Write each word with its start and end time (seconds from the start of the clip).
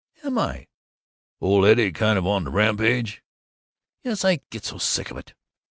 "Am 0.23 0.35
I?" 0.39 0.65
"Ole 1.41 1.67
Eddie 1.67 1.91
kind 1.91 2.17
of 2.17 2.25
on 2.25 2.43
the 2.45 2.49
rampage." 2.49 3.21
"Yes. 4.03 4.25
I 4.25 4.39
get 4.49 4.65
so 4.65 4.79
sick 4.79 5.11
of 5.11 5.17
it." 5.17 5.35